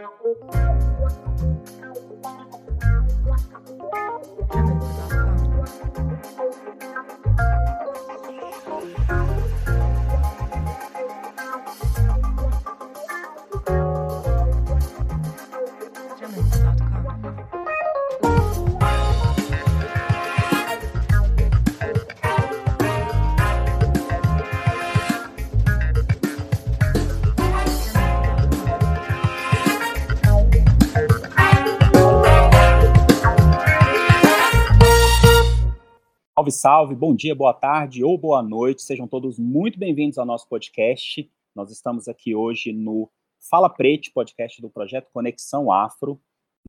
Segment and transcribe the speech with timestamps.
[36.44, 40.48] Salve, salve, bom dia, boa tarde ou boa noite, sejam todos muito bem-vindos ao nosso
[40.50, 41.30] podcast.
[41.56, 43.10] Nós estamos aqui hoje no
[43.50, 46.20] Fala Preto, podcast do projeto Conexão Afro.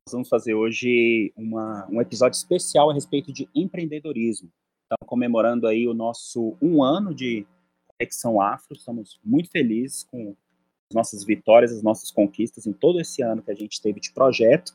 [0.07, 4.49] Nós vamos fazer hoje uma, um episódio especial a respeito de empreendedorismo.
[4.83, 7.45] Estamos comemorando aí o nosso um ano de
[7.87, 10.35] Conexão Afro, estamos muito felizes com
[10.89, 14.13] as nossas vitórias, as nossas conquistas em todo esse ano que a gente teve de
[14.13, 14.71] projeto.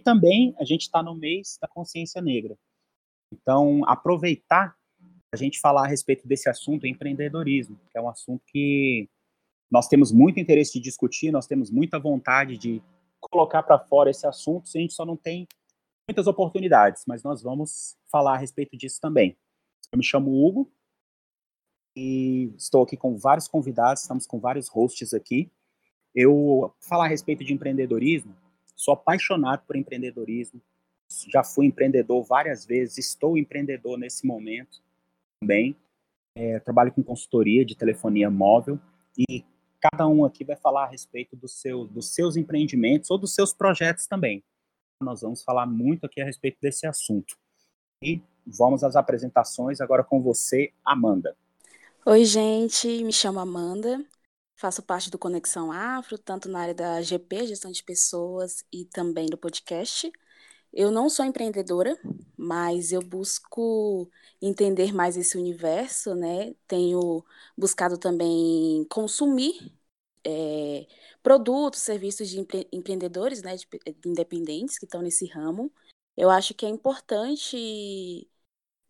[0.00, 2.56] E também a gente está no mês da consciência negra.
[3.32, 4.76] Então, aproveitar
[5.32, 9.08] a gente falar a respeito desse assunto empreendedorismo, que é um assunto que
[9.70, 12.82] nós temos muito interesse de discutir, nós temos muita vontade de
[13.20, 15.46] colocar para fora esse assunto, a gente só não tem
[16.08, 19.36] muitas oportunidades, mas nós vamos falar a respeito disso também.
[19.92, 20.70] Eu me chamo Hugo
[21.94, 25.50] e estou aqui com vários convidados, estamos com vários hosts aqui.
[26.14, 28.34] Eu falar a respeito de empreendedorismo,
[28.74, 30.62] sou apaixonado por empreendedorismo,
[31.28, 34.82] já fui empreendedor várias vezes, estou empreendedor nesse momento
[35.40, 35.76] também.
[36.36, 38.78] É, trabalho com consultoria de telefonia móvel
[39.18, 39.44] e
[39.80, 43.52] cada um aqui vai falar a respeito do seu, dos seus empreendimentos ou dos seus
[43.52, 44.44] projetos também.
[45.02, 47.36] Nós vamos falar muito aqui a respeito desse assunto.
[48.02, 51.36] E vamos às apresentações agora com você, Amanda.
[52.06, 54.04] Oi, gente, me chamo Amanda,
[54.56, 59.26] faço parte do Conexão Afro, tanto na área da GP, gestão de pessoas, e também
[59.26, 60.10] do podcast.
[60.72, 61.98] Eu não sou empreendedora,
[62.36, 66.54] mas eu busco entender mais esse universo, né?
[66.66, 67.24] Tenho
[67.56, 69.72] buscado também consumir
[70.24, 70.86] é,
[71.22, 73.56] produtos, serviços de empre empreendedores, né?
[73.56, 75.72] De, de independentes que estão nesse ramo.
[76.16, 78.28] Eu acho que é importante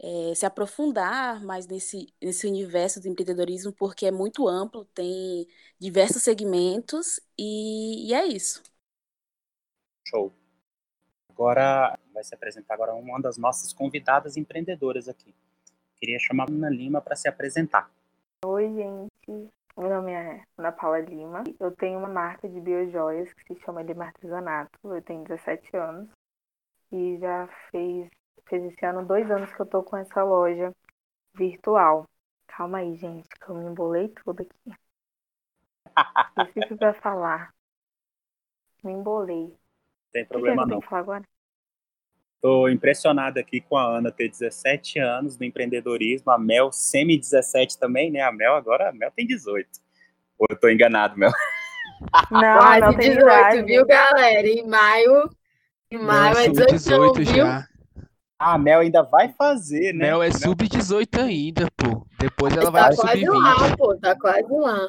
[0.01, 5.47] é, se aprofundar mais nesse, nesse universo do empreendedorismo, porque é muito amplo, tem
[5.79, 8.63] diversos segmentos e, e é isso.
[10.05, 10.33] Show.
[11.39, 15.33] Agora vai se apresentar agora uma das nossas convidadas empreendedoras aqui.
[15.95, 17.89] Queria chamar a Ana Lima para se apresentar.
[18.45, 19.49] Oi, gente.
[19.77, 21.45] Meu nome é Ana Paula Lima.
[21.61, 24.77] Eu tenho uma marca de biojoias que se chama Lima Artesanato.
[24.83, 26.11] Eu tenho 17 anos
[26.91, 28.11] e já fez,
[28.49, 30.75] fez esse ano dois anos que eu tô com essa loja
[31.35, 32.05] virtual.
[32.49, 34.77] Calma aí, gente, que eu me embolei tudo aqui.
[36.49, 37.55] Esqueci pra falar.
[38.83, 39.57] Me embolei
[40.13, 40.81] tem problema que não.
[40.81, 41.23] falar agora?
[42.41, 48.11] Tô impressionado aqui com a Ana ter 17 anos no empreendedorismo, a Mel semi-17 também,
[48.13, 48.21] né?
[48.21, 49.69] A Mel agora, a Mel tem 18.
[50.39, 51.33] Ou eu tô enganado, Mel?
[52.31, 53.63] Não, Quase não tem 18, idade.
[53.65, 54.47] viu, galera?
[54.47, 55.29] Em maio,
[55.91, 57.25] em maio é 18, 18 viu?
[57.25, 57.67] já.
[58.39, 60.07] Ah, a Mel ainda vai fazer, né?
[60.07, 62.07] Mel é sub-18 ainda, pô.
[62.21, 63.41] Depois ela vai Tá pro quase sub-20.
[63.43, 64.89] lá, pô, tá quase lá.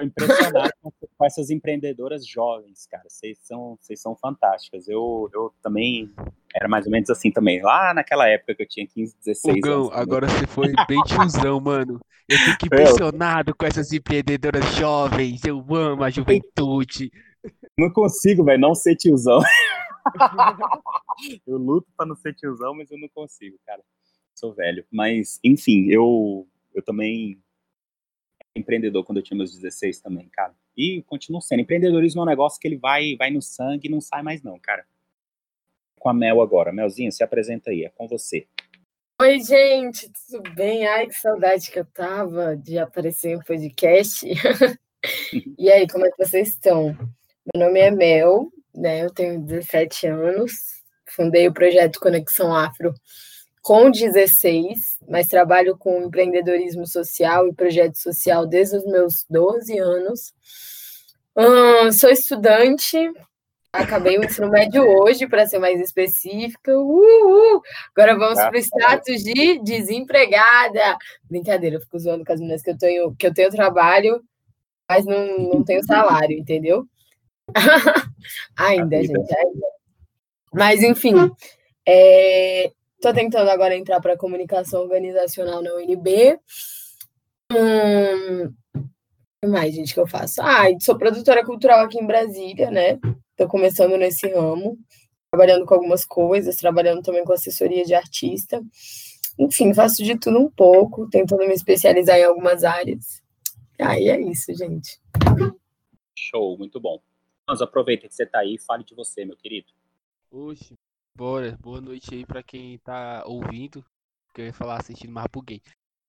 [0.00, 3.02] Impressionado com com essas empreendedoras jovens, cara.
[3.08, 4.88] Vocês são, vocês são fantásticas.
[4.88, 6.12] Eu, eu também
[6.54, 7.60] era mais ou menos assim também.
[7.60, 9.88] Lá naquela época que eu tinha 15, 16 Hugão, anos.
[9.88, 10.02] também.
[10.02, 12.00] agora você foi bem tiozão, mano.
[12.28, 15.44] Eu fico impressionado com essas empreendedoras jovens.
[15.44, 17.10] Eu amo a juventude.
[17.76, 19.40] Não consigo, velho, não ser tiozão.
[21.46, 23.82] eu luto pra não ser tiozão, mas eu não consigo, cara.
[24.36, 24.84] Sou velho.
[24.92, 27.42] Mas, enfim, eu, eu também
[28.58, 30.54] empreendedor quando eu tinha meus 16 também, cara.
[30.76, 31.60] E continuo sendo.
[31.60, 34.58] Empreendedorismo é um negócio que ele vai, vai no sangue e não sai mais não,
[34.58, 34.84] cara.
[35.98, 36.72] Com a Mel agora.
[36.72, 38.46] Melzinha, se apresenta aí, é com você.
[39.20, 40.86] Oi, gente, tudo bem?
[40.86, 44.24] Ai, que saudade que eu tava de aparecer em podcast.
[45.58, 46.96] e aí, como é que vocês estão?
[47.52, 49.04] Meu nome é Mel, né?
[49.04, 50.52] Eu tenho 17 anos,
[51.08, 52.94] fundei o projeto Conexão Afro
[53.68, 60.32] com 16, mas trabalho com empreendedorismo social e projeto social desde os meus 12 anos.
[61.36, 62.96] Hum, sou estudante,
[63.70, 66.72] acabei o ensino médio hoje, para ser mais específica.
[66.78, 67.60] Uhul!
[67.94, 70.96] Agora vamos para o status de desempregada.
[71.28, 74.24] Brincadeira, eu fico zoando com as meninas que eu tenho, que eu tenho trabalho,
[74.88, 76.86] mas não, não tenho salário, entendeu?
[78.56, 79.66] ainda, gente, ainda.
[80.54, 81.30] Mas, enfim,
[81.86, 86.36] é, Estou tentando agora entrar para comunicação organizacional na UNB.
[87.52, 90.42] Hum, O que mais, gente, que eu faço?
[90.42, 92.98] Ah, sou produtora cultural aqui em Brasília, né?
[93.36, 94.76] Tô começando nesse ramo,
[95.30, 98.60] trabalhando com algumas coisas, trabalhando também com assessoria de artista.
[99.38, 103.22] Enfim, faço de tudo um pouco, tentando me especializar em algumas áreas.
[103.80, 105.00] Aí é isso, gente.
[106.18, 107.00] Show, muito bom.
[107.46, 109.68] Mas aproveita que você está aí e fale de você, meu querido.
[110.32, 110.74] Oxe,
[111.18, 111.58] bora.
[111.60, 113.84] Boa noite aí para quem está ouvindo.
[114.32, 115.60] Que eu ia falar assistindo, mas buguei.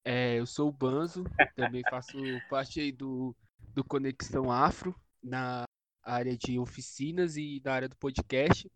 [0.06, 1.24] É, eu sou o Banzo,
[1.56, 2.16] também faço
[2.48, 3.36] parte aí do,
[3.74, 5.64] do Conexão Afro, na
[6.04, 8.70] área de oficinas e na área do podcast.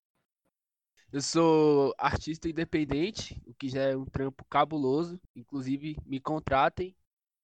[1.12, 5.22] Eu sou artista independente, o que já é um trampo cabuloso.
[5.36, 6.96] Inclusive, me contratem.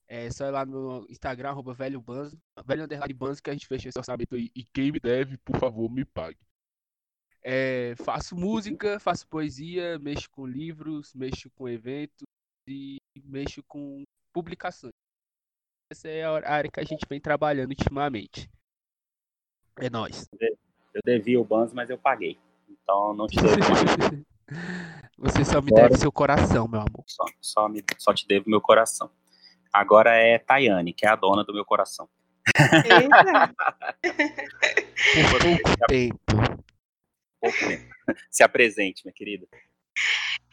[0.08, 3.68] É só ir lá no Instagram, arroba velho Banzo, velho underline Banzo, que a gente
[3.68, 4.50] fecha esse orçamento aí.
[4.56, 6.40] E quem me deve, por favor, me pague.
[7.44, 12.28] É, faço música, faço poesia, mexo com livros, mexo com eventos
[12.68, 14.04] e mexo com
[14.34, 14.94] publicações.
[15.92, 18.50] Essa é a área que a gente vem trabalhando ultimamente.
[19.80, 20.28] É nóis.
[20.40, 22.38] Eu devia o Banzo, mas eu paguei.
[22.70, 24.26] Então não te devo.
[25.18, 27.04] Você só me Agora, deve seu coração, meu amor.
[27.08, 29.10] Só, só, me, só te devo meu coração.
[29.72, 32.10] Agora é Tayane, que é a dona do meu coração.
[32.86, 33.54] Eita.
[35.14, 36.20] Por pouco tempo.
[37.40, 37.94] Pouco tempo.
[38.30, 39.48] Se apresente, minha querida.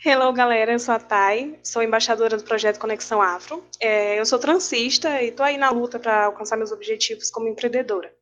[0.05, 0.73] Hello, galera.
[0.73, 3.65] Eu sou a Thay, sou embaixadora do projeto Conexão Afro.
[3.81, 8.15] É, eu sou transista e estou aí na luta para alcançar meus objetivos como empreendedora.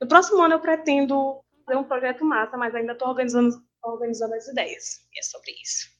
[0.00, 3.54] No próximo ano eu pretendo fazer um projeto massa, mas ainda estou organizando,
[3.84, 5.06] organizando as ideias.
[5.14, 5.90] E é sobre isso.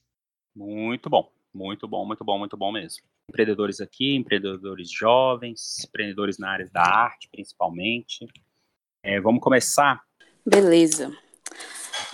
[0.55, 3.03] Muito bom, muito bom, muito bom, muito bom mesmo.
[3.29, 8.27] Empreendedores aqui, empreendedores jovens, empreendedores na área da arte, principalmente.
[9.01, 10.03] É, vamos começar?
[10.45, 11.17] Beleza.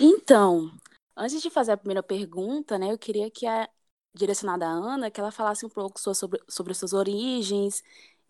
[0.00, 0.70] Então,
[1.14, 3.68] antes de fazer a primeira pergunta, né, eu queria que a
[4.14, 7.82] direcionada à Ana, que ela falasse um pouco sobre, sobre suas origens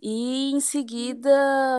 [0.03, 1.31] e em seguida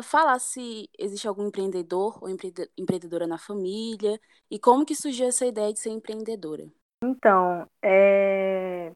[0.03, 5.73] falar se existe algum empreendedor ou empreendedora na família e como que surgiu essa ideia
[5.73, 6.71] de ser empreendedora.
[7.03, 8.91] Então, é...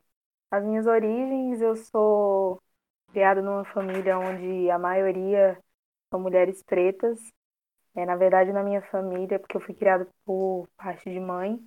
[0.49, 2.61] as minhas origens, eu sou
[3.11, 5.59] criada numa família onde a maioria
[6.09, 7.19] são mulheres pretas.
[7.95, 11.59] É, na verdade, na minha família, porque eu fui criada por parte de mãe.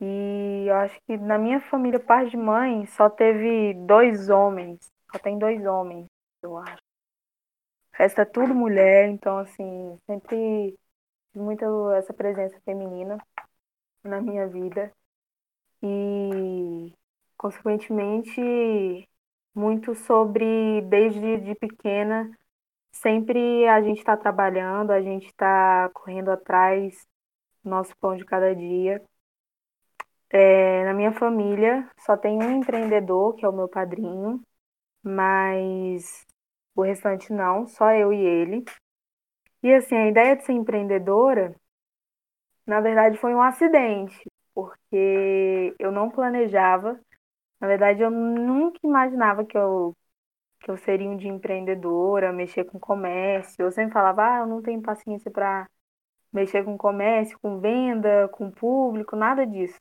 [0.00, 4.78] E eu acho que na minha família, parte de mãe, só teve dois homens.
[5.12, 6.06] Só tem dois homens
[6.42, 6.82] eu acho.
[7.96, 10.76] Festa é tudo mulher, então, assim, sempre
[11.34, 13.18] muito essa presença feminina
[14.04, 14.92] na minha vida.
[15.82, 16.92] E,
[17.36, 18.40] consequentemente,
[19.54, 22.30] muito sobre, desde de pequena,
[22.94, 27.06] sempre a gente está trabalhando, a gente está correndo atrás
[27.64, 29.02] do nosso pão de cada dia.
[30.30, 34.42] É, na minha família só tem um empreendedor, que é o meu padrinho,
[35.02, 36.26] mas
[36.76, 38.64] o restante não, só eu e ele.
[39.62, 41.56] E assim, a ideia de ser empreendedora,
[42.66, 46.98] na verdade, foi um acidente, porque eu não planejava.
[47.60, 49.96] Na verdade, eu nunca imaginava que eu,
[50.64, 53.62] que eu seria um dia empreendedora, mexer com comércio.
[53.62, 55.68] Eu sempre falava, ah, eu não tenho paciência para
[56.32, 59.78] mexer com comércio, com venda, com público, nada disso.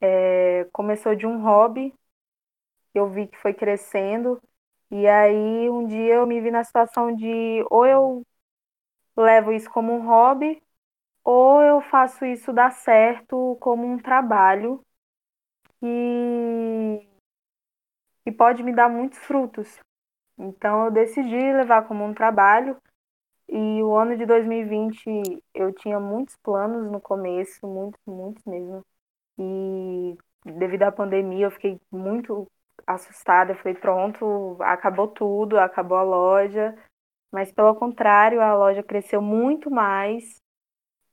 [0.00, 1.94] É, começou de um hobby,
[2.94, 4.42] eu vi que foi crescendo
[4.90, 8.26] e aí um dia eu me vi na situação de ou eu
[9.16, 10.62] levo isso como um hobby,
[11.24, 14.84] ou eu faço isso dar certo como um trabalho
[15.80, 17.08] que,
[18.24, 19.78] que pode me dar muitos frutos.
[20.40, 22.76] Então eu decidi levar como um trabalho.
[23.48, 28.84] E o ano de 2020 eu tinha muitos planos no começo, muitos, muitos mesmo.
[29.38, 32.50] E devido à pandemia eu fiquei muito
[32.86, 33.52] assustada.
[33.52, 36.74] Eu falei, pronto, acabou tudo, acabou a loja.
[37.32, 40.40] Mas pelo contrário, a loja cresceu muito mais.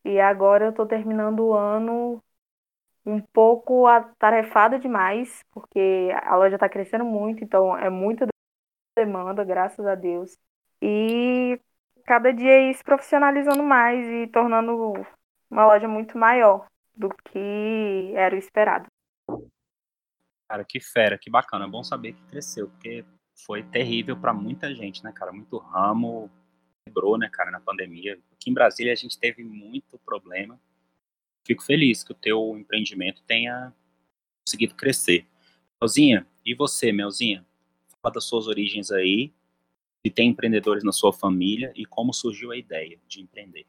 [0.05, 2.24] E agora eu estou terminando o ano
[3.05, 8.27] um pouco atarefada demais, porque a loja está crescendo muito, então é muita
[8.98, 10.38] demanda, graças a Deus.
[10.82, 11.60] E
[12.06, 14.94] cada dia ir se profissionalizando mais e tornando
[15.50, 18.88] uma loja muito maior do que era o esperado.
[20.50, 21.66] Cara, que fera, que bacana.
[21.66, 23.06] É bom saber que cresceu, porque
[23.46, 25.32] foi terrível para muita gente, né, cara?
[25.32, 26.30] Muito ramo
[26.86, 28.18] quebrou, né, cara, na pandemia.
[28.32, 30.60] Aqui em Brasília a gente teve muito problema.
[31.46, 33.74] Fico feliz que o teu empreendimento tenha
[34.46, 35.27] conseguido crescer.
[35.82, 37.46] Melzinha, e você, Melzinha?
[38.09, 39.31] Das suas origens aí,
[40.05, 43.65] se tem empreendedores na sua família e como surgiu a ideia de empreender.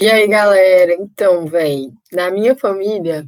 [0.00, 0.94] E aí, galera?
[0.94, 3.26] Então, velho, na minha família,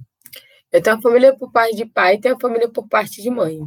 [0.71, 3.31] eu tenho a família por parte de pai e tenho a família por parte de
[3.31, 3.61] mãe.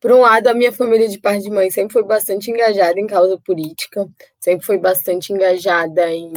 [0.00, 3.06] por um lado, a minha família de parte de mãe sempre foi bastante engajada em
[3.06, 4.08] causa política,
[4.40, 6.32] sempre foi bastante engajada em.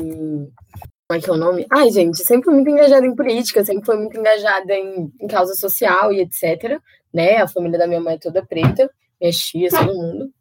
[1.07, 1.65] Como é que é o nome?
[1.71, 6.11] Ai, gente, sempre muito engajada em política, sempre foi muito engajada em, em causa social
[6.11, 6.79] e etc.
[7.13, 7.37] Né?
[7.37, 8.89] A família da minha mãe é toda preta,
[9.19, 10.31] minhas tias, todo mundo.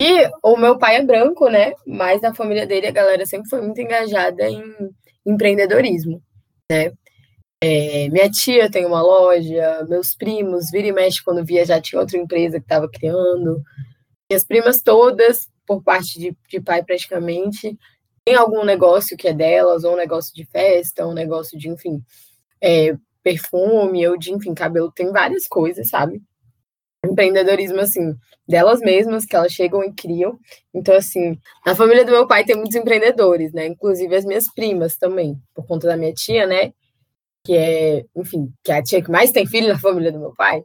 [0.00, 1.72] E o meu pai é branco, né?
[1.86, 4.62] Mas na família dele a galera sempre foi muito engajada em
[5.24, 6.22] empreendedorismo,
[6.70, 6.92] né?
[7.62, 12.00] É, minha tia tem uma loja, meus primos, vira e mexe, quando via, já tinha
[12.00, 13.62] outra empresa que estava criando.
[14.30, 17.78] Minhas primas todas, por parte de, de pai praticamente,
[18.24, 22.02] tem algum negócio que é delas, ou um negócio de festa, um negócio de, enfim,
[22.62, 26.20] é, perfume, ou de, enfim, cabelo, tem várias coisas, sabe?
[27.04, 28.14] Empreendedorismo, assim,
[28.46, 30.38] delas mesmas, que elas chegam e criam.
[30.74, 33.66] Então, assim, na família do meu pai tem muitos empreendedores, né?
[33.66, 36.72] Inclusive as minhas primas também, por conta da minha tia, né?
[37.44, 40.34] que é, enfim, que é a tia que mais tem filho na família do meu
[40.34, 40.62] pai,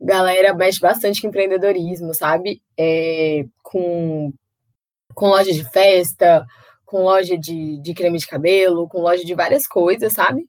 [0.00, 2.62] galera mexe bastante com empreendedorismo, sabe?
[2.78, 4.32] É, com,
[5.14, 6.46] com loja de festa,
[6.84, 10.48] com loja de, de creme de cabelo, com loja de várias coisas, sabe?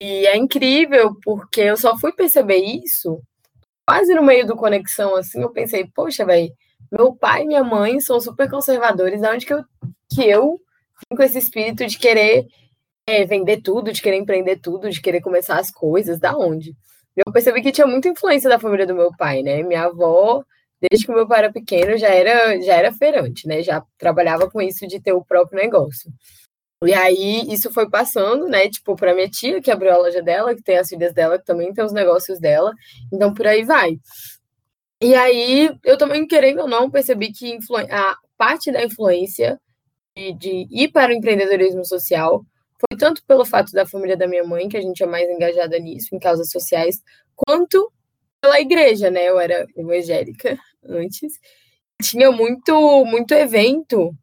[0.00, 3.20] E é incrível, porque eu só fui perceber isso
[3.90, 6.48] quase no meio do conexão, assim, eu pensei, poxa, velho,
[6.92, 9.64] meu pai e minha mãe são super conservadores, da onde que eu,
[10.08, 10.60] que eu
[11.16, 12.46] com esse espírito de querer
[13.04, 16.72] é, vender tudo, de querer empreender tudo, de querer começar as coisas, da onde?
[17.16, 19.60] Eu percebi que tinha muita influência da família do meu pai, né?
[19.64, 20.44] Minha avó,
[20.80, 23.60] desde que meu pai era pequeno, já era, já era feirante, né?
[23.60, 26.12] Já trabalhava com isso de ter o próprio negócio.
[26.82, 28.68] E aí isso foi passando, né?
[28.68, 31.44] Tipo, para minha tia, que abriu a loja dela, que tem as filhas dela, que
[31.44, 32.72] também tem os negócios dela.
[33.12, 33.98] Então, por aí vai.
[35.02, 37.58] E aí, eu também, querendo ou não, percebi que
[37.90, 39.60] a parte da influência
[40.16, 42.44] de, de ir para o empreendedorismo social
[42.78, 45.78] foi tanto pelo fato da família da minha mãe, que a gente é mais engajada
[45.78, 46.96] nisso, em causas sociais,
[47.36, 47.92] quanto
[48.40, 49.28] pela igreja, né?
[49.28, 51.34] Eu era evangélica antes.
[52.02, 54.14] Tinha muito, muito evento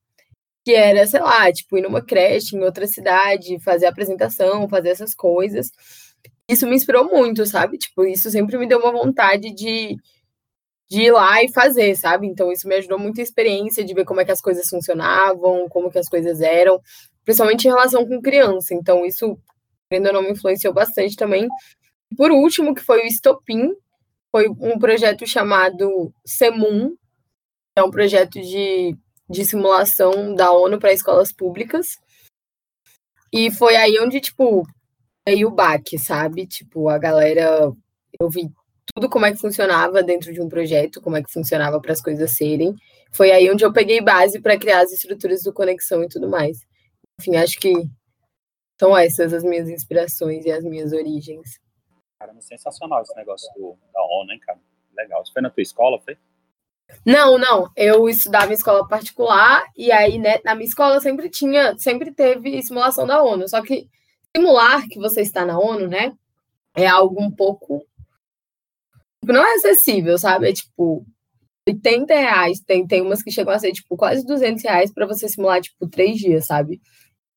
[0.67, 5.15] que era, sei lá, tipo, ir numa creche em outra cidade, fazer apresentação, fazer essas
[5.15, 5.71] coisas.
[6.45, 7.77] Isso me inspirou muito, sabe?
[7.77, 9.95] Tipo, isso sempre me deu uma vontade de,
[10.89, 12.27] de ir lá e fazer, sabe?
[12.27, 15.69] Então, isso me ajudou muito a experiência de ver como é que as coisas funcionavam,
[15.69, 16.81] como que as coisas eram
[17.23, 18.73] principalmente em relação com criança.
[18.73, 19.39] Então, isso,
[19.89, 21.47] ainda não, me influenciou bastante também.
[22.17, 23.71] Por último, que foi o Estopim,
[24.33, 26.93] foi um projeto chamado SEMUM,
[27.73, 28.97] é um projeto de,
[29.29, 31.97] de simulação da ONU para escolas públicas.
[33.31, 34.63] E foi aí onde, tipo,
[35.27, 36.47] veio o baque, sabe?
[36.47, 37.71] Tipo, a galera,
[38.19, 38.49] eu vi
[38.93, 42.01] tudo como é que funcionava dentro de um projeto, como é que funcionava para as
[42.01, 42.73] coisas serem.
[43.13, 46.59] Foi aí onde eu peguei base para criar as estruturas do conexão e tudo mais.
[47.19, 47.73] Enfim, acho que
[48.79, 51.59] são essas as minhas inspirações e as minhas origens.
[52.19, 54.59] Caramba, sensacional esse negócio do, da ONU, hein, cara?
[54.95, 55.25] Legal.
[55.25, 56.17] Você foi na tua escola, foi?
[57.05, 57.69] Não, não.
[57.75, 62.61] Eu estudava em escola particular e aí, né, na minha escola sempre tinha, sempre teve
[62.63, 63.47] simulação da ONU.
[63.47, 63.87] Só que
[64.35, 66.13] simular que você está na ONU, né,
[66.75, 67.85] é algo um pouco
[69.25, 70.49] não é acessível, sabe?
[70.49, 71.05] É tipo
[71.67, 72.59] 80 reais.
[72.61, 75.87] Tem, tem umas que chegam a ser, tipo, quase 200 reais para você simular, tipo,
[75.87, 76.81] três dias, sabe?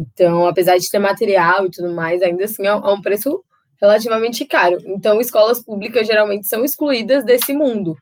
[0.00, 3.44] Então, apesar de ter material e tudo mais, ainda assim é, é um preço
[3.80, 4.78] relativamente caro.
[4.86, 7.96] Então, escolas públicas geralmente são excluídas desse mundo.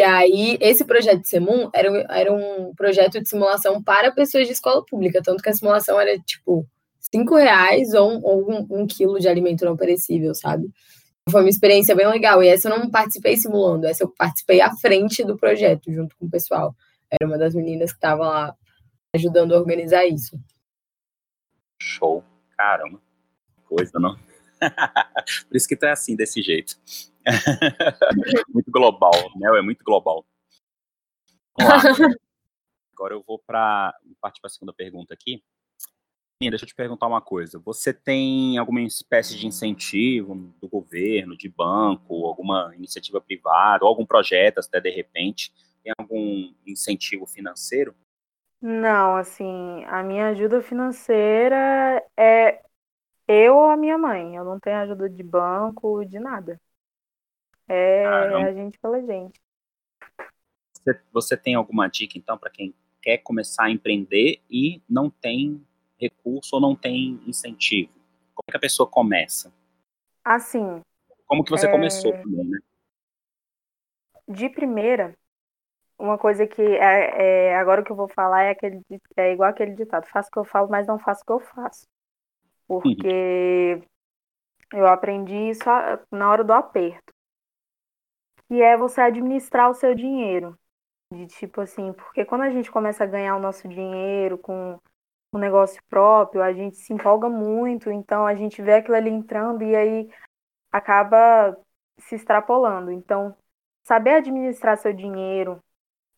[0.00, 4.54] E aí, esse projeto de Semum era, era um projeto de simulação para pessoas de
[4.54, 6.66] escola pública, tanto que a simulação era, tipo,
[6.98, 10.70] cinco reais ou, ou um, um quilo de alimento não perecível, sabe?
[11.30, 12.42] Foi uma experiência bem legal.
[12.42, 16.24] E essa eu não participei simulando, essa eu participei à frente do projeto, junto com
[16.24, 16.74] o pessoal.
[17.10, 18.56] Era uma das meninas que estava lá
[19.14, 20.40] ajudando a organizar isso.
[21.78, 22.24] Show.
[22.56, 22.98] Caramba.
[23.68, 24.16] Coisa, não?
[25.48, 26.78] Por isso que tu é assim, desse jeito.
[28.52, 29.12] muito global.
[29.36, 30.24] Mel é muito global.
[32.94, 35.42] Agora eu vou para partir para a segunda pergunta aqui.
[36.42, 37.58] Deixa eu te perguntar uma coisa.
[37.58, 44.06] Você tem alguma espécie de incentivo do governo, de banco, alguma iniciativa privada, ou algum
[44.06, 45.52] projeto até de repente?
[45.82, 47.94] Tem algum incentivo financeiro?
[48.60, 52.62] Não, assim, a minha ajuda financeira é
[53.30, 54.34] eu ou a minha mãe.
[54.34, 56.60] Eu não tenho ajuda de banco, de nada.
[57.68, 58.48] É Caramba.
[58.48, 59.40] a gente pela gente.
[60.74, 65.64] Você, você tem alguma dica, então, para quem quer começar a empreender e não tem
[65.98, 67.92] recurso ou não tem incentivo?
[68.34, 69.52] Como é que a pessoa começa?
[70.24, 70.82] Assim.
[71.26, 71.70] Como que você é...
[71.70, 72.58] começou também, né?
[74.26, 75.14] De primeira,
[75.98, 78.80] uma coisa que é, é, agora o que eu vou falar é aquele
[79.16, 81.40] é igual aquele ditado, faço o que eu falo, mas não faço o que eu
[81.40, 81.86] faço.
[82.70, 83.82] Porque
[84.72, 85.64] eu aprendi isso
[86.10, 87.12] na hora do aperto.
[88.48, 90.58] que é você administrar o seu dinheiro.
[91.12, 94.78] De tipo assim, porque quando a gente começa a ganhar o nosso dinheiro com
[95.34, 99.62] um negócio próprio, a gente se empolga muito, então a gente vê aquilo ali entrando
[99.64, 100.10] e aí
[100.72, 101.56] acaba
[101.98, 102.92] se extrapolando.
[102.92, 103.36] Então,
[103.84, 105.62] saber administrar seu dinheiro,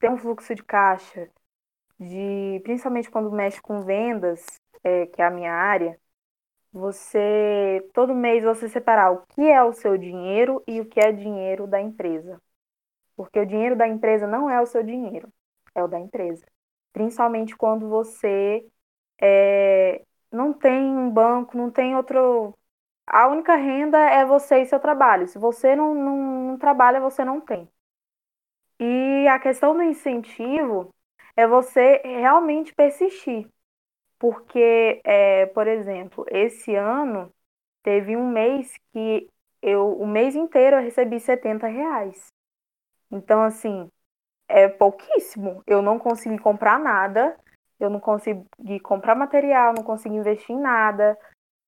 [0.00, 1.30] ter um fluxo de caixa,
[1.98, 4.44] de principalmente quando mexe com vendas,
[4.84, 5.98] é, que é a minha área,
[6.72, 11.12] você todo mês você separar o que é o seu dinheiro e o que é
[11.12, 12.40] dinheiro da empresa.
[13.16, 15.28] Porque o dinheiro da empresa não é o seu dinheiro,
[15.74, 16.44] é o da empresa.
[16.92, 18.66] Principalmente quando você
[19.20, 22.54] é, não tem um banco, não tem outro.
[23.06, 25.28] A única renda é você e seu trabalho.
[25.28, 26.16] Se você não, não,
[26.50, 27.68] não trabalha, você não tem.
[28.78, 30.94] E a questão do incentivo
[31.36, 33.48] é você realmente persistir.
[34.22, 37.34] Porque, é, por exemplo, esse ano
[37.82, 39.28] teve um mês que
[39.60, 42.28] eu, o mês inteiro eu recebi 70 reais.
[43.10, 43.90] Então, assim,
[44.48, 45.64] é pouquíssimo.
[45.66, 47.36] Eu não consegui comprar nada,
[47.80, 51.18] eu não consegui comprar material, não consegui investir em nada.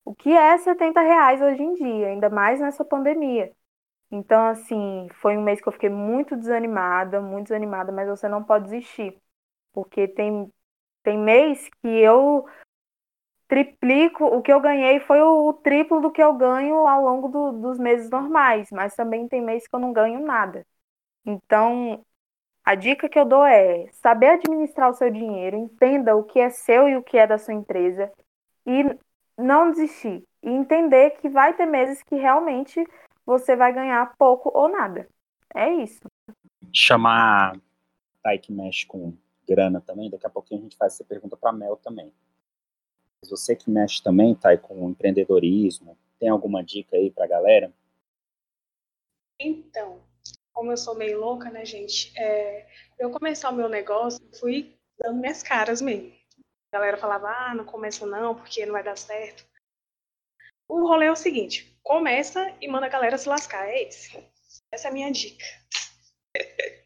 [0.04, 3.52] O que é 70 reais hoje em dia, ainda mais nessa pandemia.
[4.12, 8.44] Então, assim, foi um mês que eu fiquei muito desanimada, muito desanimada, mas você não
[8.44, 9.18] pode desistir.
[9.72, 10.52] Porque tem,
[11.04, 12.46] tem mês que eu
[13.46, 17.28] triplico, o que eu ganhei foi o, o triplo do que eu ganho ao longo
[17.28, 20.66] do, dos meses normais, mas também tem mês que eu não ganho nada.
[21.24, 22.04] Então,
[22.64, 26.48] a dica que eu dou é saber administrar o seu dinheiro, entenda o que é
[26.48, 28.10] seu e o que é da sua empresa
[28.66, 28.82] e
[29.38, 30.24] não desistir.
[30.42, 32.82] E entender que vai ter meses que realmente
[33.24, 35.06] você vai ganhar pouco ou nada.
[35.54, 36.00] É isso.
[36.72, 37.56] Chamar
[38.22, 39.14] Thay que mexe com
[39.46, 42.12] grana também, daqui a pouquinho a gente faz essa pergunta para Mel também.
[43.20, 47.72] Mas você que mexe também, Thay, com empreendedorismo, tem alguma dica aí para a galera?
[49.38, 50.00] Então,
[50.52, 52.12] como eu sou meio louca, né, gente?
[52.16, 52.66] É,
[52.98, 56.12] eu começar o meu negócio, fui dando minhas caras mesmo.
[56.72, 59.44] A galera falava, ah, não começa não, porque não vai dar certo.
[60.68, 64.16] O rolê é o seguinte, começa e manda a galera se lascar, é esse.
[64.72, 65.44] Essa é a minha dica.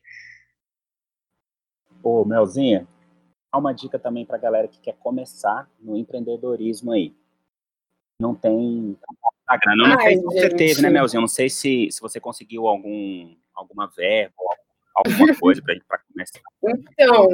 [2.03, 2.87] Ô, Melzinha,
[3.53, 7.15] dá uma dica também para a galera que quer começar no empreendedorismo aí.
[8.21, 8.97] Não tem
[9.47, 9.85] a grana.
[9.85, 11.19] Eu não sei se você teve, né, Melzinha?
[11.19, 14.35] Eu não sei se, se você conseguiu algum alguma verba,
[14.95, 16.41] alguma coisa para começar?
[16.93, 17.29] Então,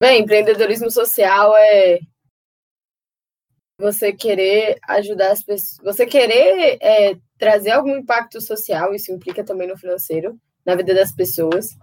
[0.00, 1.98] bem, empreendedorismo social é
[3.78, 9.68] você querer ajudar as pessoas, você querer é, trazer algum impacto social, isso implica também
[9.68, 11.76] no financeiro, na vida das pessoas.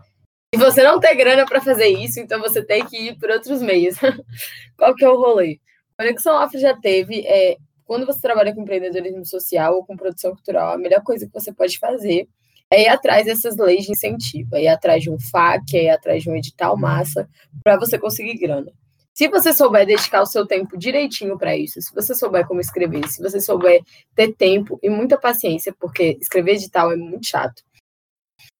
[0.53, 3.59] E você não ter grana para fazer isso, então você tem que ir por outros
[3.59, 3.95] meios.
[4.77, 5.59] Qual que é o rolê?
[5.97, 10.71] Conexão Afro já teve, é, quando você trabalha com empreendedorismo social ou com produção cultural,
[10.71, 12.27] a melhor coisa que você pode fazer
[12.69, 15.89] é ir atrás dessas leis de incentivo, é ir atrás de um FAQ, é ir
[15.89, 17.27] atrás de um edital massa,
[17.63, 18.71] para você conseguir grana.
[19.11, 23.07] Se você souber dedicar o seu tempo direitinho para isso, se você souber como escrever,
[23.07, 23.81] se você souber
[24.15, 27.63] ter tempo e muita paciência, porque escrever edital é muito chato,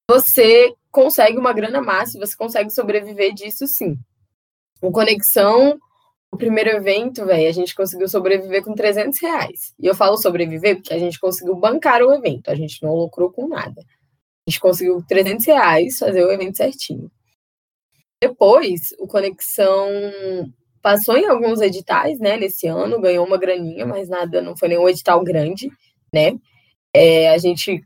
[0.10, 3.98] você consegue uma grana massa, você consegue sobreviver disso sim.
[4.80, 5.80] Com conexão,
[6.32, 9.74] o primeiro evento, velho, a gente conseguiu sobreviver com 300 reais.
[9.80, 13.32] E eu falo sobreviver porque a gente conseguiu bancar o evento, a gente não lucrou
[13.32, 13.82] com nada.
[13.82, 17.10] A gente conseguiu 300 reais fazer o evento certinho.
[18.22, 19.88] Depois, o Conexão
[20.82, 24.88] passou em alguns editais, né, nesse ano, ganhou uma graninha, mas nada, não foi nenhum
[24.90, 25.70] edital grande,
[26.14, 26.38] né.
[26.94, 27.84] É, a gente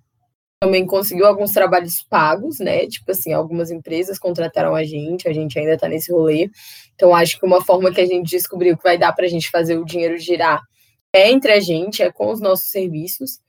[0.59, 5.57] também conseguiu alguns trabalhos pagos, né, tipo assim, algumas empresas contrataram a gente, a gente
[5.57, 6.49] ainda tá nesse rolê.
[6.95, 9.77] Então, acho que uma forma que a gente descobriu que vai dar pra gente fazer
[9.77, 10.61] o dinheiro girar
[11.13, 13.39] é entre a gente, é com os nossos serviços.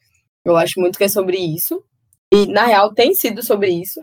[0.44, 1.82] Eu acho muito que é sobre isso
[2.32, 4.00] e na real tem sido sobre isso.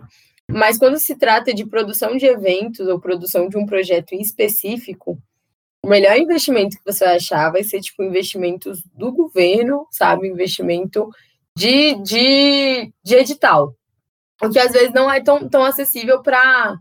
[0.49, 5.17] Mas quando se trata de produção de eventos ou produção de um projeto em específico,
[5.83, 10.27] o melhor investimento que você vai achar vai ser tipo investimentos do governo, sabe?
[10.27, 11.07] Investimento
[11.57, 13.75] de, de, de edital.
[14.41, 16.77] O que às vezes não é tão, tão acessível para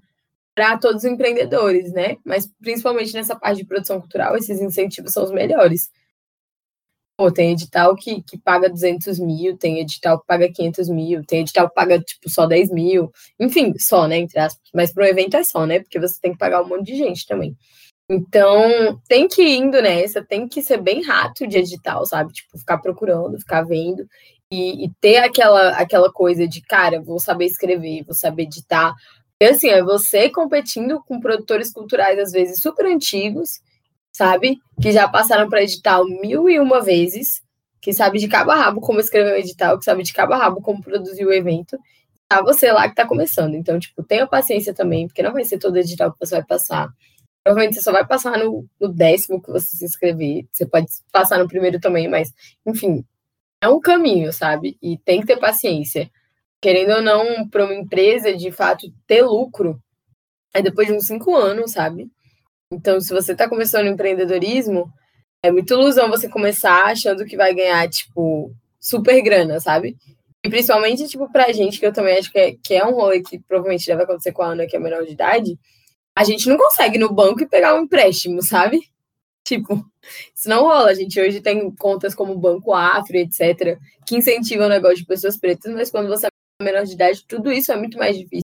[0.54, 2.16] para todos os empreendedores, né?
[2.24, 5.90] Mas principalmente nessa parte de produção cultural, esses incentivos são os melhores.
[7.16, 11.40] Pô, tem edital que, que paga 200 mil, tem edital que paga 500 mil, tem
[11.40, 13.10] edital que paga, tipo, só 10 mil.
[13.38, 14.68] Enfim, só, né, entre aspas.
[14.72, 15.80] Mas para o evento é só, né?
[15.80, 17.56] Porque você tem que pagar um monte de gente também.
[18.08, 22.32] Então, tem que ir indo nessa, tem que ser bem rato de edital, sabe?
[22.32, 24.06] Tipo, ficar procurando, ficar vendo
[24.50, 28.94] e, e ter aquela, aquela coisa de, cara, vou saber escrever, vou saber editar.
[29.40, 33.60] E assim, é você competindo com produtores culturais, às vezes, super antigos,
[34.12, 34.58] sabe?
[34.80, 37.42] Que já passaram para edital mil e uma vezes,
[37.80, 40.38] que sabe de cabo a rabo como escrever um edital, que sabe de cabo a
[40.38, 41.78] rabo como produzir o evento.
[42.28, 43.54] tá você lá que tá começando.
[43.54, 46.88] Então, tipo, tenha paciência também, porque não vai ser todo edital que você vai passar.
[47.44, 50.46] Provavelmente você só vai passar no, no décimo que você se inscrever.
[50.50, 52.32] Você pode passar no primeiro também, mas,
[52.66, 53.04] enfim,
[53.64, 54.76] é um caminho, sabe?
[54.82, 56.10] E tem que ter paciência.
[56.60, 59.80] Querendo ou não, para uma empresa, de fato, ter lucro,
[60.52, 62.10] é depois de uns cinco anos, sabe?
[62.70, 64.92] Então, se você está começando empreendedorismo,
[65.42, 69.96] é muito ilusão você começar achando que vai ganhar, tipo, super grana, sabe?
[70.44, 73.22] E principalmente, tipo, pra gente, que eu também acho que é, que é um rolê
[73.22, 75.58] que provavelmente deve acontecer com a Ana, que é menor de idade,
[76.14, 78.80] a gente não consegue ir no banco e pegar um empréstimo, sabe?
[79.44, 79.84] Tipo,
[80.34, 80.90] isso não rola.
[80.90, 85.36] A gente hoje tem contas como Banco Afro, etc., que incentivam o negócio de pessoas
[85.36, 88.44] pretas, mas quando você é menor de idade, tudo isso é muito mais difícil.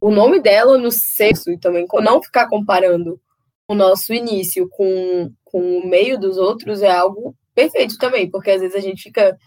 [0.00, 3.20] O nome dela no sexo e também não ficar comparando
[3.68, 8.60] o nosso início com, com o meio dos outros é algo perfeito também, porque às
[8.60, 9.38] vezes a gente fica.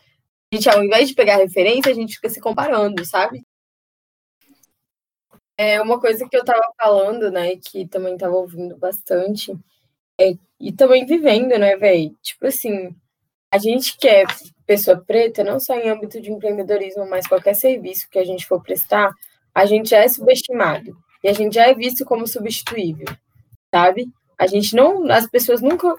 [0.51, 3.43] A gente, ao invés de pegar referência, a gente fica se comparando, sabe?
[5.57, 9.51] É uma coisa que eu tava falando, né, que também tava ouvindo bastante,
[10.19, 12.15] é, e também vivendo, né, velho?
[12.21, 12.95] Tipo assim,
[13.51, 14.23] a gente que é
[14.65, 18.61] pessoa preta, não só em âmbito de empreendedorismo, mas qualquer serviço que a gente for
[18.61, 19.11] prestar,
[19.53, 23.05] a gente é subestimado e a gente já é visto como substituível,
[23.73, 24.07] sabe?
[24.39, 25.95] A gente não, as pessoas nunca,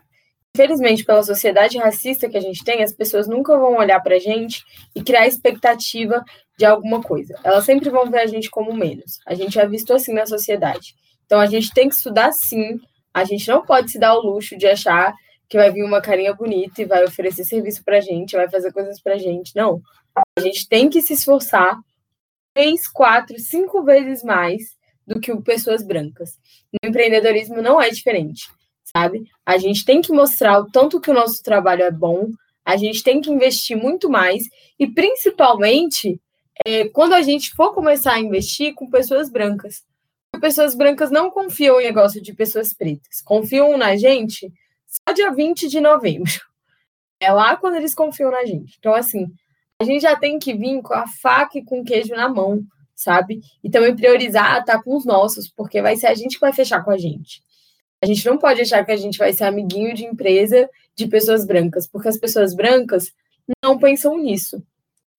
[0.55, 4.64] infelizmente, pela sociedade racista que a gente tem, as pessoas nunca vão olhar pra gente
[4.94, 6.24] e criar expectativa
[6.59, 7.38] de alguma coisa.
[7.44, 9.18] Elas sempre vão ver a gente como menos.
[9.27, 10.94] A gente é visto assim na sociedade.
[11.24, 12.79] Então a gente tem que estudar sim.
[13.14, 15.14] A gente não pode se dar o luxo de achar
[15.48, 19.00] que vai vir uma carinha bonita e vai oferecer serviço pra gente, vai fazer coisas
[19.00, 19.55] pra gente.
[19.55, 19.81] Não.
[20.37, 21.79] A gente tem que se esforçar
[22.55, 26.38] três, quatro, cinco vezes mais do que pessoas brancas.
[26.72, 28.48] No empreendedorismo não é diferente,
[28.96, 29.24] sabe?
[29.44, 32.29] A gente tem que mostrar o tanto que o nosso trabalho é bom,
[32.64, 34.44] a gente tem que investir muito mais
[34.79, 36.20] e principalmente
[36.64, 39.83] é, quando a gente for começar a investir com pessoas brancas.
[40.40, 44.53] Pessoas brancas não confiam em negócio de pessoas pretas, confiam na gente
[44.87, 46.33] só dia 20 de novembro.
[47.20, 48.77] É lá quando eles confiam na gente.
[48.79, 49.27] Então, assim,
[49.81, 52.62] a gente já tem que vir com a faca e com o queijo na mão,
[52.94, 53.40] sabe?
[53.62, 56.53] E também priorizar estar tá com os nossos, porque vai ser a gente que vai
[56.53, 57.42] fechar com a gente.
[58.03, 61.47] A gente não pode achar que a gente vai ser amiguinho de empresa de pessoas
[61.47, 63.12] brancas, porque as pessoas brancas
[63.62, 64.62] não pensam nisso.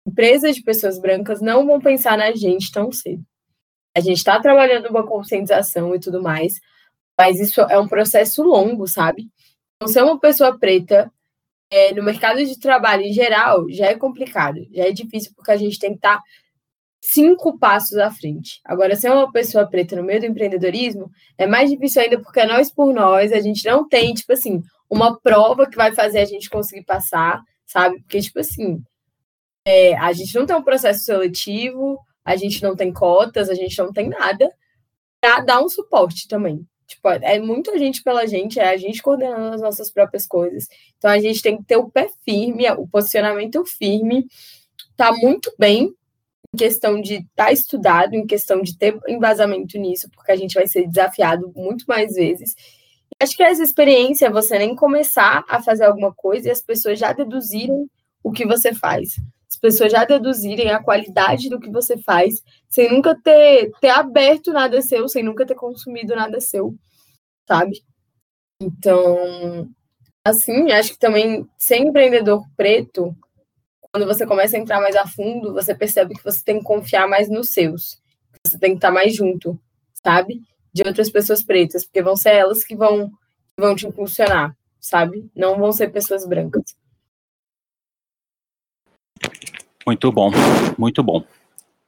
[0.07, 3.23] Empresas de pessoas brancas não vão pensar na gente tão cedo.
[3.95, 6.59] A gente está trabalhando uma conscientização e tudo mais,
[7.17, 9.29] mas isso é um processo longo, sabe?
[9.75, 11.11] Então, ser uma pessoa preta
[11.71, 15.57] é, no mercado de trabalho em geral já é complicado, já é difícil, porque a
[15.57, 16.23] gente tem que estar tá
[17.01, 18.59] cinco passos à frente.
[18.65, 22.47] Agora, ser uma pessoa preta no meio do empreendedorismo é mais difícil ainda porque é
[22.47, 26.25] nós por nós, a gente não tem, tipo assim, uma prova que vai fazer a
[26.25, 27.99] gente conseguir passar, sabe?
[28.01, 28.81] Porque, tipo assim,
[29.65, 33.77] é, a gente não tem um processo seletivo, a gente não tem cotas, a gente
[33.77, 34.51] não tem nada
[35.21, 36.67] para dar um suporte também.
[36.87, 40.67] Tipo, é muita gente pela gente, é a gente coordenando as nossas próprias coisas.
[40.97, 44.25] Então a gente tem que ter o pé firme, o posicionamento firme,
[44.95, 45.93] tá muito bem
[46.53, 50.53] em questão de estar tá estudado, em questão de ter embasamento nisso, porque a gente
[50.53, 52.55] vai ser desafiado muito mais vezes.
[53.19, 57.13] Acho que essa experiência você nem começar a fazer alguma coisa e as pessoas já
[57.13, 57.89] deduzirem
[58.23, 59.15] o que você faz
[59.55, 64.51] as pessoas já deduzirem a qualidade do que você faz, sem nunca ter, ter aberto
[64.51, 66.75] nada seu, sem nunca ter consumido nada seu,
[67.47, 67.81] sabe?
[68.61, 69.69] Então,
[70.23, 73.15] assim, acho que também ser empreendedor preto,
[73.91, 77.07] quando você começa a entrar mais a fundo, você percebe que você tem que confiar
[77.07, 78.01] mais nos seus.
[78.45, 79.57] Você tem que estar mais junto,
[80.03, 80.41] sabe?
[80.73, 85.29] De outras pessoas pretas, porque vão ser elas que vão, que vão te impulsionar, sabe?
[85.33, 86.75] Não vão ser pessoas brancas.
[89.85, 90.31] Muito bom,
[90.77, 91.23] muito bom.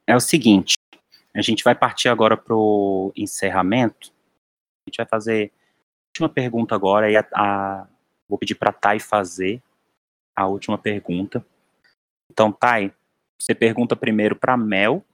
[0.06, 0.76] É o seguinte,
[1.34, 4.12] a gente vai partir agora para o encerramento.
[4.86, 7.88] A gente vai fazer a última pergunta agora e a, a
[8.28, 9.62] vou pedir para Thay fazer
[10.36, 11.44] a última pergunta.
[12.30, 12.92] Então, Thay,
[13.38, 15.04] você pergunta primeiro para Mel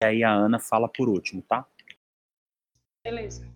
[0.00, 1.66] e aí a Ana fala por último, tá?
[3.04, 3.48] Beleza.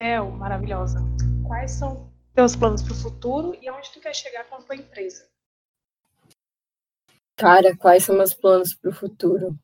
[0.00, 1.00] Mel, maravilhosa.
[1.46, 4.76] Quais são teus planos para o futuro e aonde tu quer chegar com a tua
[4.76, 5.28] empresa?
[7.36, 9.58] Cara, quais são meus planos para o futuro?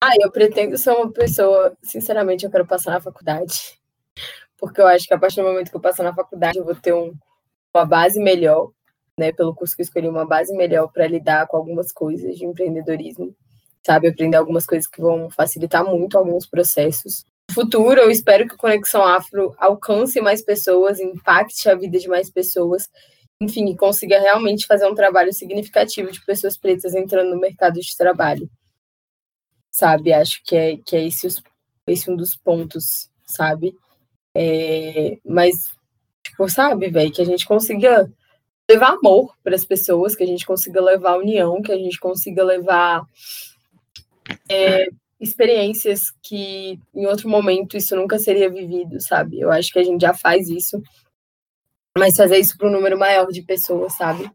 [0.00, 3.78] Ah, eu pretendo ser uma pessoa, sinceramente, eu quero passar na faculdade.
[4.58, 6.74] Porque eu acho que a partir do momento que eu passar na faculdade, eu vou
[6.74, 7.14] ter um,
[7.74, 8.72] uma base melhor,
[9.18, 9.32] né?
[9.32, 13.34] Pelo curso que eu escolhi, uma base melhor para lidar com algumas coisas de empreendedorismo,
[13.86, 14.08] sabe?
[14.08, 17.24] Aprender algumas coisas que vão facilitar muito alguns processos.
[17.50, 22.08] No futuro, eu espero que o Conexão Afro alcance mais pessoas, impacte a vida de
[22.08, 22.88] mais pessoas
[23.42, 28.48] enfim, consiga realmente fazer um trabalho significativo de pessoas pretas entrando no mercado de trabalho.
[29.70, 30.12] Sabe?
[30.12, 31.26] Acho que é, que é esse,
[31.86, 33.74] esse um dos pontos, sabe?
[34.34, 35.70] É, mas,
[36.22, 38.10] tipo, sabe, velho, que a gente consiga
[38.70, 42.44] levar amor para as pessoas, que a gente consiga levar união, que a gente consiga
[42.44, 43.02] levar
[44.48, 44.86] é,
[45.20, 49.40] experiências que em outro momento isso nunca seria vivido, sabe?
[49.40, 50.82] Eu acho que a gente já faz isso,
[51.96, 54.30] mas fazer isso para um número maior de pessoas, sabe?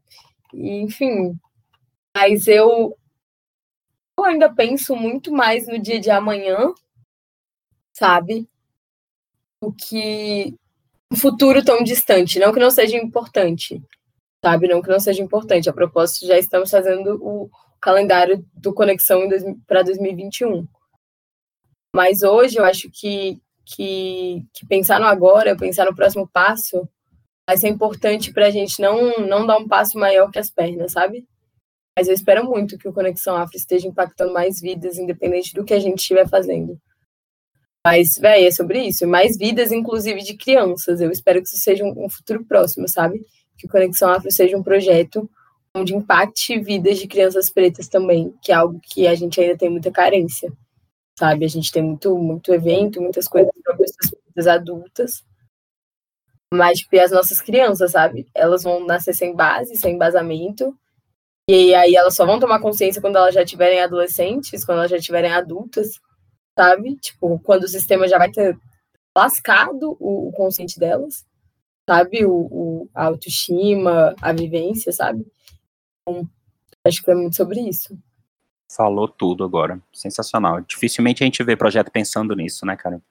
[0.54, 1.38] E, enfim,
[2.16, 2.98] mas eu,
[4.18, 6.74] eu ainda penso muito mais no dia de amanhã,
[7.94, 8.48] sabe?
[9.62, 10.56] O que
[11.12, 13.82] um futuro tão distante, não que não seja importante,
[14.44, 14.68] sabe?
[14.68, 15.70] Não que não seja importante.
[15.70, 19.28] A propósito, já estamos fazendo o calendário do Conexão
[19.66, 20.68] para 2021.
[21.96, 26.88] Mas hoje eu acho que, que, que, pensar no agora, pensar no próximo passo,
[27.48, 30.92] vai ser importante para a gente não, não dar um passo maior que as pernas,
[30.92, 31.26] sabe?
[31.98, 35.74] Mas eu espero muito que o Conexão Afro esteja impactando mais vidas, independente do que
[35.74, 36.80] a gente estiver fazendo.
[37.86, 39.08] Mas, velho, é sobre isso.
[39.08, 41.02] Mais vidas, inclusive de crianças.
[41.02, 43.26] Eu espero que isso seja um, um futuro próximo, sabe?
[43.58, 45.30] Que o Conexão Afro seja um projeto
[45.74, 49.70] onde impacte vidas de crianças pretas também, que é algo que a gente ainda tem
[49.70, 50.52] muita carência
[51.18, 51.46] sabe?
[51.46, 55.24] A gente tem muito, muito evento, muitas coisas para pessoas adultas,
[56.54, 58.28] mas tipo, as nossas crianças, sabe?
[58.34, 60.78] Elas vão nascer sem base, sem embasamento,
[61.50, 65.00] e aí elas só vão tomar consciência quando elas já tiverem adolescentes, quando elas já
[65.00, 66.00] tiverem adultas,
[66.58, 66.96] sabe?
[66.98, 68.58] Tipo, quando o sistema já vai ter
[69.18, 71.26] lascado o, o consciente delas,
[71.90, 72.26] sabe?
[72.26, 75.26] O, o, a autoestima, a vivência, sabe?
[76.02, 76.28] Então,
[76.86, 77.98] acho que é muito sobre isso.
[78.70, 79.82] Falou tudo agora.
[79.94, 80.60] Sensacional.
[80.62, 83.02] Dificilmente a gente vê projeto pensando nisso, né, cara?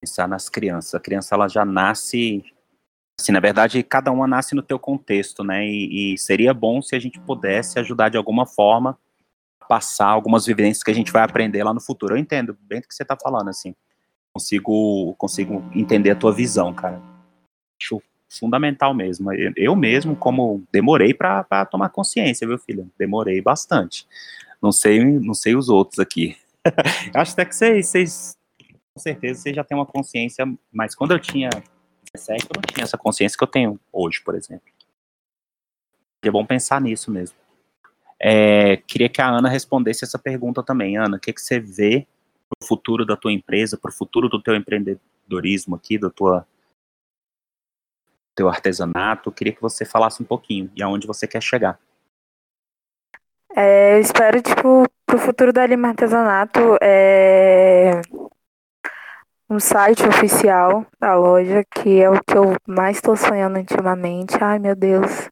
[0.00, 0.94] Pensar nas crianças.
[0.94, 2.44] A criança, ela já nasce.
[3.18, 5.66] Assim, na verdade, cada uma nasce no teu contexto, né?
[5.66, 8.98] E, e seria bom se a gente pudesse ajudar de alguma forma
[9.60, 12.14] a passar algumas vivências que a gente vai aprender lá no futuro.
[12.14, 13.74] Eu entendo bem do que você tá falando, assim.
[14.32, 17.02] Consigo, consigo entender a tua visão, cara.
[17.80, 19.32] Acho fundamental mesmo.
[19.32, 22.86] Eu, eu mesmo, como demorei para tomar consciência, viu, filha?
[22.98, 24.06] Demorei bastante.
[24.60, 26.36] Não sei, não sei os outros aqui.
[27.14, 28.36] Acho até que vocês,
[28.98, 31.50] certeza, vocês já têm uma consciência, mas quando eu tinha
[32.12, 34.66] 17, eu não tinha essa consciência que eu tenho hoje, por exemplo.
[36.22, 37.36] É bom pensar nisso mesmo.
[38.20, 40.96] É, queria que a Ana respondesse essa pergunta também.
[40.96, 42.06] Ana, o que, que você vê
[42.48, 46.46] para o futuro da tua empresa, para o futuro do teu empreendedorismo aqui, do tua,
[48.34, 49.30] teu artesanato?
[49.30, 51.78] queria que você falasse um pouquinho e aonde você quer chegar.
[53.54, 58.02] É, espero, tipo, pro futuro da Lima Artesanato, é,
[59.50, 64.36] um site oficial da loja, que é o que eu mais estou sonhando ultimamente.
[64.40, 65.30] Ai, meu Deus.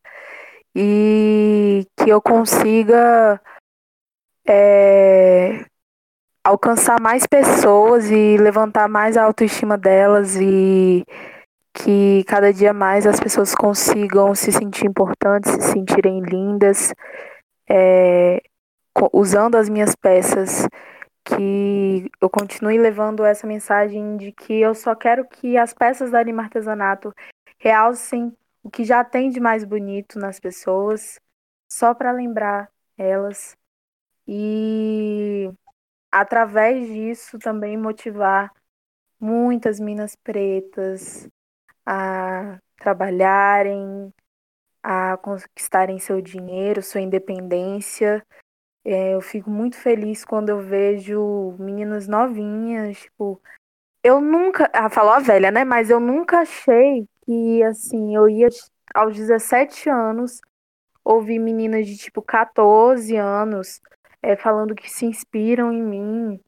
[0.74, 3.40] E que eu consiga
[4.48, 5.64] é,
[6.44, 11.04] alcançar mais pessoas e levantar mais a autoestima delas e
[11.74, 16.94] que cada dia mais as pessoas consigam se sentir importantes, se sentirem lindas
[17.68, 18.40] é,
[19.12, 20.66] usando as minhas peças,
[21.26, 26.20] que eu continue levando essa mensagem de que eu só quero que as peças da
[26.20, 27.12] Anima Artesanato
[27.58, 31.20] realcem o que já tem de mais bonito nas pessoas,
[31.68, 33.56] só para lembrar elas
[34.26, 35.50] e
[36.10, 38.52] através disso também motivar
[39.18, 41.28] muitas minas pretas
[41.84, 44.12] a trabalharem,
[44.82, 48.24] a conquistarem seu dinheiro, sua independência.
[48.88, 53.42] É, eu fico muito feliz quando eu vejo meninas novinhas, tipo,
[54.00, 55.64] eu nunca, ah, falou a velha, né?
[55.64, 58.46] Mas eu nunca achei que, assim, eu ia
[58.94, 60.40] aos 17 anos
[61.04, 63.80] ouvir meninas de, tipo, 14 anos
[64.22, 66.40] é, falando que se inspiram em mim,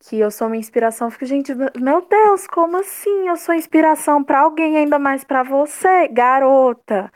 [0.00, 1.06] que eu sou uma inspiração.
[1.06, 3.28] Eu fico, gente, meu Deus, como assim?
[3.28, 7.12] Eu sou inspiração para alguém, ainda mais para você, garota.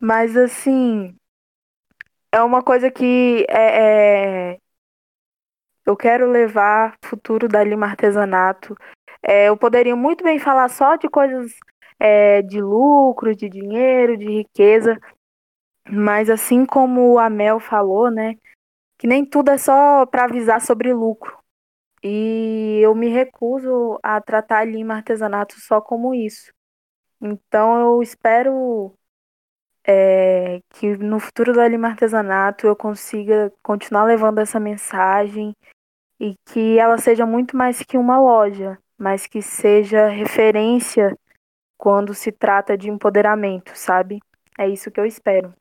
[0.00, 1.14] Mas assim,
[2.32, 4.58] é uma coisa que é, é,
[5.84, 8.74] eu quero levar futuro da Lima Artesanato.
[9.22, 11.52] É, eu poderia muito bem falar só de coisas
[12.00, 14.98] é, de lucro, de dinheiro, de riqueza,
[15.88, 18.34] mas assim como a Mel falou, né,
[18.98, 21.38] que nem tudo é só para avisar sobre lucro.
[22.02, 26.52] E eu me recuso a tratar a Lima Artesanato só como isso.
[27.20, 28.96] Então eu espero
[30.70, 35.54] que no futuro da Lima Artesanato eu consiga continuar levando essa mensagem
[36.20, 41.16] e que ela seja muito mais que uma loja, mas que seja referência
[41.76, 44.20] quando se trata de empoderamento, sabe?
[44.58, 45.54] é isso que eu espero.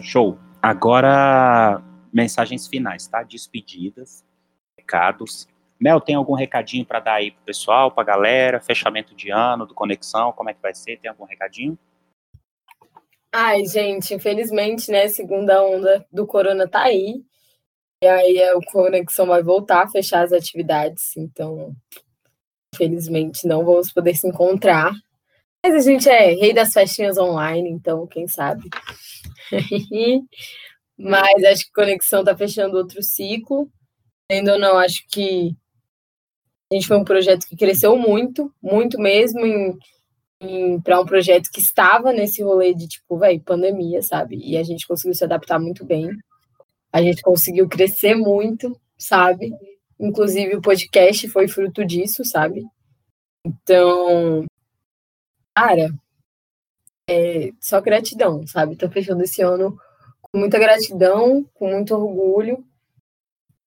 [0.00, 0.38] Show.
[0.62, 3.22] Agora, mensagens finais, tá?
[3.22, 4.24] Despedidas,
[4.76, 5.46] recados.
[5.78, 8.60] Mel, tem algum recadinho para dar aí pro pessoal, pra galera?
[8.60, 10.98] Fechamento de ano, do Conexão, como é que vai ser?
[10.98, 11.78] Tem algum recadinho?
[13.36, 17.20] Ai, gente, infelizmente, né, segunda onda do corona tá aí.
[18.02, 21.74] E aí o Conexão vai voltar a fechar as atividades, então,
[22.74, 24.92] infelizmente, não vamos poder se encontrar.
[25.64, 28.68] Mas a gente é rei das festinhas online, então, quem sabe.
[30.98, 33.70] Mas acho que Conexão tá fechando outro ciclo.
[34.30, 35.56] Ainda não, acho que
[36.70, 39.78] a gente foi um projeto que cresceu muito, muito mesmo,
[40.82, 44.36] para um projeto que estava nesse rolê de, tipo, velho, pandemia, sabe?
[44.36, 46.10] E a gente conseguiu se adaptar muito bem.
[46.92, 49.52] A gente conseguiu crescer muito, sabe?
[49.98, 52.64] Inclusive o podcast foi fruto disso, sabe?
[53.44, 54.44] Então,
[55.56, 55.90] cara,
[57.08, 58.76] é só gratidão, sabe?
[58.76, 59.78] Tô fechando esse ano
[60.20, 62.64] com muita gratidão, com muito orgulho.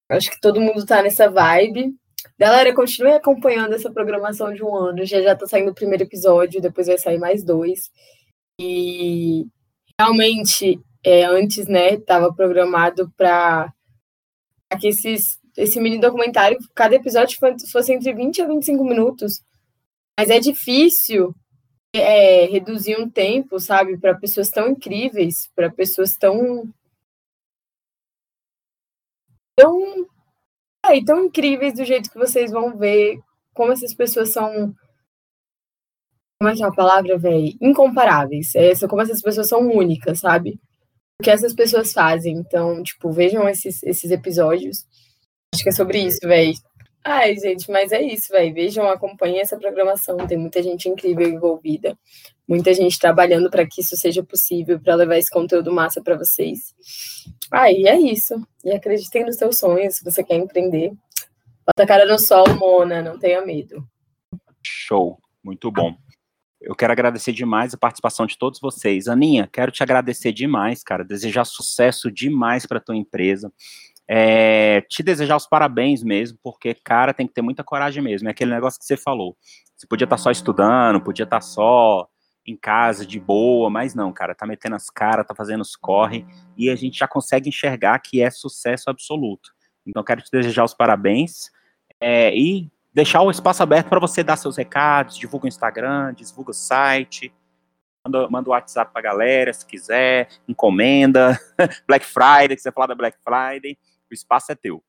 [0.09, 1.95] Acho que todo mundo tá nessa vibe.
[2.39, 5.05] Galera, continue acompanhando essa programação de um ano.
[5.05, 7.91] Já já tá saindo o primeiro episódio, depois vai sair mais dois.
[8.59, 9.45] E
[9.99, 13.71] realmente, é, antes, né, tava programado para
[14.79, 17.37] que esses, esse mini documentário, cada episódio
[17.71, 19.41] fosse entre 20 a 25 minutos.
[20.19, 21.33] Mas é difícil
[21.93, 26.67] é, reduzir um tempo, sabe, para pessoas tão incríveis, para pessoas tão.
[29.55, 30.07] tão.
[30.89, 33.19] É, tão incríveis do jeito que vocês vão ver
[33.53, 34.73] como essas pessoas são.
[36.39, 37.53] Como é que é a palavra, velho?
[37.61, 38.53] Incomparáveis.
[38.55, 40.59] É, como essas pessoas são únicas, sabe?
[41.19, 42.35] O que essas pessoas fazem.
[42.37, 44.85] Então, tipo, vejam esses, esses episódios.
[45.53, 46.53] Acho que é sobre isso, velho.
[47.09, 48.53] Ai, gente, mas é isso, velho.
[48.53, 50.17] Vejam, acompanhem essa programação.
[50.27, 51.97] Tem muita gente incrível envolvida,
[52.45, 56.75] muita gente trabalhando para que isso seja possível, para levar esse conteúdo massa para vocês.
[57.49, 58.45] Ai, é isso.
[58.61, 60.91] E acreditem nos seus sonhos, se você quer empreender.
[61.65, 63.87] Bota a cara no sol, Mona, não tenha medo.
[64.61, 65.95] Show, muito bom.
[66.59, 69.07] Eu quero agradecer demais a participação de todos vocês.
[69.07, 71.05] Aninha, quero te agradecer demais, cara.
[71.05, 73.49] Desejar sucesso demais para tua empresa
[74.07, 78.27] é, te desejar os parabéns mesmo, porque, cara, tem que ter muita coragem mesmo.
[78.27, 79.35] É aquele negócio que você falou.
[79.75, 82.07] Você podia estar tá só estudando, podia estar tá só
[82.45, 86.25] em casa, de boa, mas não, cara, tá metendo as caras, tá fazendo os corre,
[86.55, 89.51] e a gente já consegue enxergar que é sucesso absoluto.
[89.85, 91.51] Então, quero te desejar os parabéns
[91.99, 96.51] é, e deixar o espaço aberto para você dar seus recados, divulga o Instagram, divulga
[96.51, 97.33] o site,
[98.05, 101.37] manda, manda o WhatsApp pra galera, se quiser, encomenda,
[101.85, 103.77] Black Friday, que você falar da Black Friday,
[104.11, 104.83] o espaço é teu.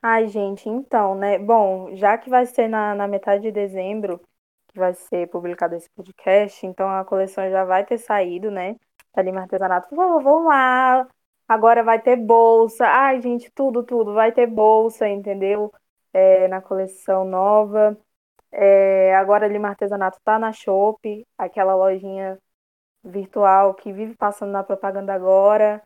[0.00, 1.38] Ai, gente, então, né?
[1.38, 4.20] Bom, já que vai ser na, na metade de dezembro,
[4.68, 8.76] que vai ser publicado esse podcast, então a coleção já vai ter saído, né?
[9.14, 9.88] Da Lima Artesanato.
[9.88, 11.06] Por favor, lá.
[11.48, 12.86] Agora vai ter bolsa.
[12.86, 14.14] Ai, gente, tudo, tudo.
[14.14, 15.72] Vai ter bolsa, entendeu?
[16.12, 17.96] É, na coleção nova.
[18.50, 22.38] É, agora a Lima Artesanato tá na Shop, aquela lojinha
[23.04, 25.82] virtual que vive passando na propaganda agora.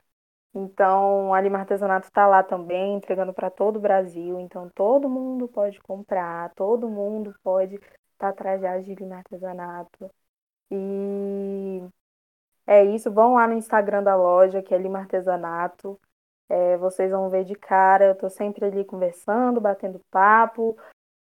[0.55, 4.41] Então, a Lima Artesanato está lá também, entregando para todo o Brasil.
[4.41, 10.11] Então, todo mundo pode comprar, todo mundo pode estar tá atrás de Lima Artesanato.
[10.71, 11.83] E
[12.67, 13.13] é isso.
[13.13, 16.01] Vão lá no Instagram da loja, que é Lima Artesanato.
[16.49, 18.07] É, vocês vão ver de cara.
[18.07, 20.77] Eu estou sempre ali conversando, batendo papo,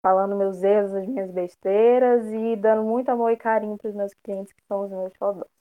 [0.02, 4.14] falando meus erros, as minhas besteiras e dando muito amor e carinho para os meus
[4.22, 5.57] clientes, que são os meus xodós.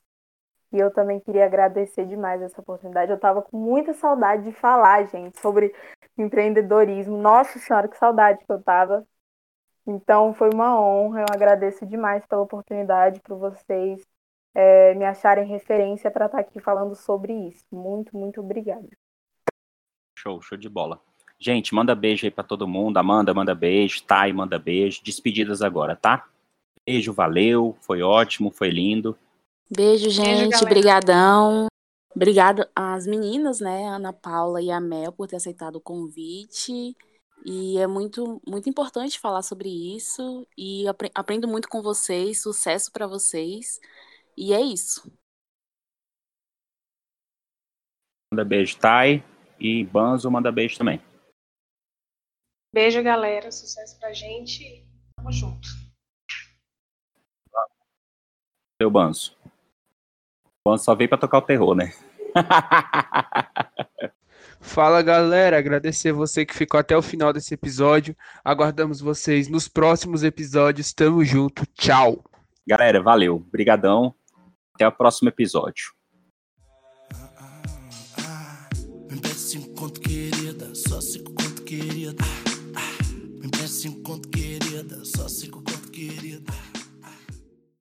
[0.72, 3.12] E eu também queria agradecer demais essa oportunidade.
[3.12, 5.74] Eu estava com muita saudade de falar, gente, sobre
[6.18, 7.18] empreendedorismo.
[7.18, 9.08] Nossa Senhora, que saudade que eu estava.
[9.86, 11.22] Então, foi uma honra.
[11.22, 14.06] Eu agradeço demais pela oportunidade, por vocês
[14.54, 17.64] é, me acharem referência para estar tá aqui falando sobre isso.
[17.72, 18.90] Muito, muito obrigada.
[20.18, 21.00] Show, show de bola.
[21.40, 22.98] Gente, manda beijo aí para todo mundo.
[22.98, 24.04] Amanda, manda beijo.
[24.04, 25.04] Thay, manda beijo.
[25.04, 26.28] Despedidas agora, tá?
[26.86, 27.78] Beijo, valeu.
[27.82, 29.18] Foi ótimo, foi lindo.
[29.70, 30.50] Beijo, gente.
[30.50, 31.68] Beijo, Brigadão.
[32.16, 36.96] Obrigado às meninas, né, Ana Paula e a Mel, por ter aceitado o convite.
[37.46, 40.48] E é muito, muito importante falar sobre isso.
[40.58, 42.42] E apre aprendo muito com vocês.
[42.42, 43.80] Sucesso para vocês.
[44.36, 45.10] E é isso.
[48.34, 49.24] Manda beijo, Thay.
[49.60, 51.02] E Banzo manda beijo também.
[52.74, 53.52] Beijo, galera.
[53.52, 54.86] Sucesso pra gente.
[55.16, 55.68] Tamo junto.
[58.82, 59.37] Seu Banzo.
[60.68, 61.94] Bom, só veio para tocar o terror, né?
[64.60, 68.14] Fala galera, agradecer você que ficou até o final desse episódio.
[68.44, 70.92] Aguardamos vocês nos próximos episódios.
[70.92, 72.22] Tamo junto, tchau.
[72.68, 74.14] Galera, valeu, brigadão.
[74.76, 75.97] Até o próximo episódio.